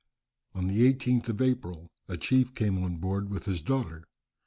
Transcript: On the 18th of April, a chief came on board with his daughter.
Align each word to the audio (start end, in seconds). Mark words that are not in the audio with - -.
On 0.55 0.65
the 0.65 0.91
18th 0.91 1.29
of 1.29 1.43
April, 1.43 1.85
a 2.09 2.17
chief 2.17 2.55
came 2.55 2.83
on 2.83 2.97
board 2.97 3.29
with 3.29 3.45
his 3.45 3.61
daughter. 3.61 4.03